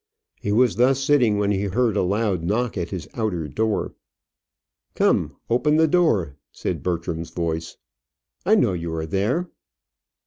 [0.39, 3.93] He was thus sitting when he heard a loud knock at his outer door.
[4.95, 7.77] "Come; open the door," said Bertram's voice,
[8.43, 9.51] "I know you are there."